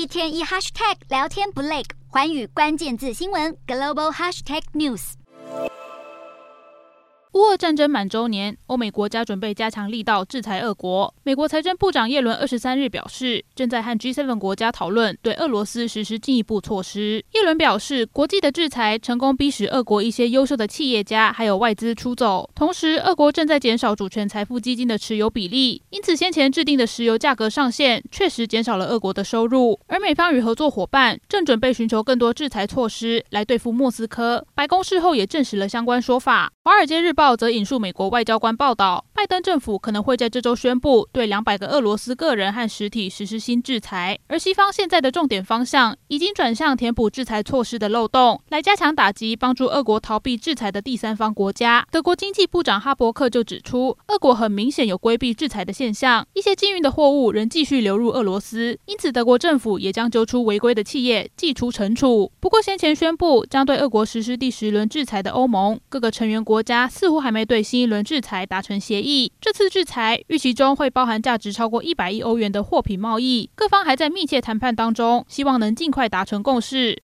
[0.00, 5.12] 一天一 hashtag 聊天不累，环宇关键字新闻 global hashtag news。
[7.32, 11.14] 乌俄战争满周年，欧美国家准备加强力道制裁俄国。
[11.22, 17.22] 美国财政部长耶伦二十三日表示，正在和 G7 国家讨论对俄罗斯实施进一步措施。
[17.34, 29.78] 叶伦表示，国际的制裁成功逼使俄国一些优秀的企业家还有外资出走，同时俄国正在减少主权财富基金的持有比例，因此先前制定的石油价格上限确实减少了俄国的收入。
[29.88, 34.42] 而美方与合作伙伴正准备寻求更多制裁措施来对付莫斯科。
[34.54, 36.50] 白宫事后也证实了相关说法。
[36.64, 51.86] 华尔街日报则引述美国外交官报道，拜登政府可能会在这周宣布对两百个俄罗斯个人和实体实施新制裁，而西方现在的重点方向已经转向填补制裁措施的漏洞，来加强打击帮助俄国逃避制裁的第三方国家。
[51.90, 62.32] 德国经济部长哈伯克就指出，俄国很明显有规避制裁的现象，一些禁运的货物仍继续流入俄罗斯，因此德国政府也将揪出违规的企业，祭出惩处。
[62.40, 69.09] 不过，先前宣布将对俄国实施第十轮制裁的欧盟各个成员国家似乎还没对新一轮制裁达成协议
[69.40, 76.98] 这次制裁预期中会包含价值超过一百亿欧元的货品贸易，各方还在密切谈判当中，希望能尽快达成共识。